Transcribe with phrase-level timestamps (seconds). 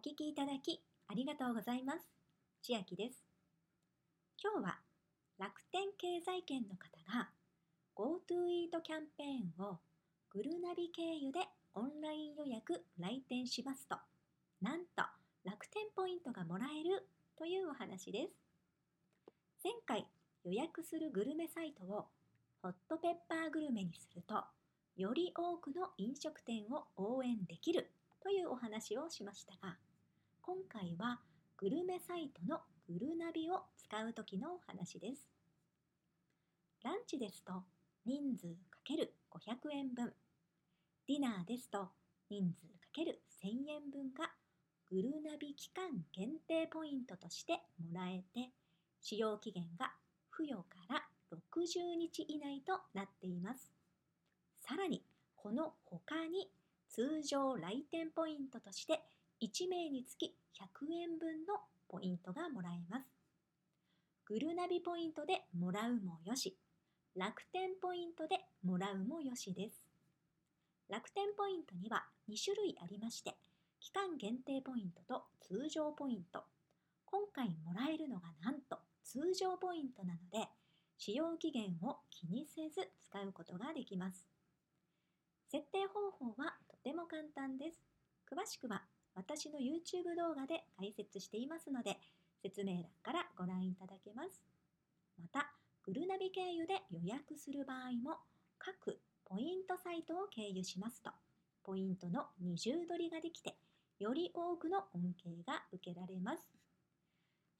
[0.00, 1.98] 聞きいただきありがとうございます。
[2.62, 3.22] 千秋です。
[4.42, 4.78] 今日は
[5.38, 7.28] 楽天経済圏の方が
[7.94, 9.78] GoTo イートキャンペーンを
[10.30, 11.40] グルナビ経由で
[11.74, 13.96] オンライン予約来店しますと、
[14.62, 15.04] なんと
[15.44, 17.06] 楽天ポイントがもらえる
[17.36, 18.32] というお話です。
[19.62, 20.06] 前回
[20.44, 22.06] 予約するグルメサイトを
[22.62, 24.44] ホットペッパーグルメにすると、
[24.96, 27.90] より多くの飲食店を応援できる
[28.22, 29.76] というお話をしましたが、
[30.50, 31.20] 今回は
[31.58, 35.28] グルメサイトのグルナビを使う時のお話です。
[36.82, 37.52] ランチですと
[38.04, 38.48] 人数
[38.84, 40.12] ×500 円分、
[41.06, 41.86] ディナーですと
[42.28, 42.66] 人数
[43.00, 44.28] ×1000 円分が
[44.90, 48.50] グルナビ期間限定ポイントとしてもらえて、
[49.00, 49.92] 使用期限が
[50.36, 53.70] 付与から60日以内となっています。
[54.66, 55.04] さらに、
[55.36, 56.50] この他に
[56.88, 59.04] 通常来店ポイントとして
[59.42, 61.54] 1名につき100円分の
[61.88, 63.06] ポイントがもらえます。
[64.26, 66.58] グルナビポイントでもらうもよし、
[67.16, 69.82] 楽天ポイントでもらうもよしです。
[70.90, 73.36] 楽天ポイントには2種類ありまして、
[73.80, 76.44] 期間限定ポイントと通常ポイント。
[77.06, 80.48] 今回もらえるのがなんと通常ポイントなので、
[80.98, 84.28] 使用期限を気にせず使うことができます。
[85.50, 87.80] 設定方法はとても簡単です。
[88.30, 88.82] 詳しくは
[89.14, 91.98] 私の YouTube 動画で解説していますので、
[92.42, 94.42] 説明欄からご覧いただけます。
[95.18, 95.52] また、
[95.84, 98.18] グルナビ経由で予約する場合も、
[98.58, 101.10] 各ポイントサイトを経由しますと、
[101.62, 103.56] ポイントの二重取りができて、
[103.98, 106.48] より多くの恩恵が受けられます。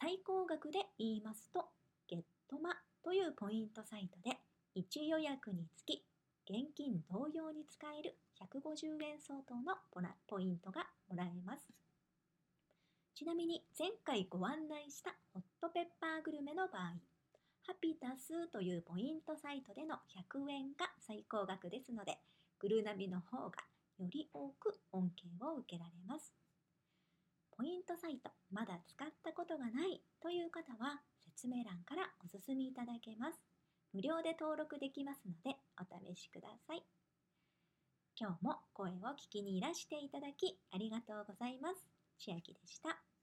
[0.00, 1.66] 最高額で言いますと、
[2.08, 2.70] ゲットマ
[3.02, 4.36] というポイントサイトで
[4.76, 6.04] 1予約につき
[6.48, 9.76] 現金同様に使える150円相当の
[10.26, 10.93] ポイントが。
[13.14, 16.98] ちなみに前回ご案内したホットペッパーグルメの場合、
[17.62, 22.18] ハピタスというポイントサイトでの100円が最高額ですので、
[22.58, 23.62] グルナビの方が
[24.00, 26.34] より多く恩恵を受けられます。
[27.56, 33.38] ポイントサイトまだ使ったことがないという方は説明欄からお進みいただけます。
[33.92, 36.82] 無料で登録できますのでお試しください。
[38.18, 42.03] 今日も声を聞きにいらしていただきありがとうございます。
[42.24, 43.13] 千秋でした。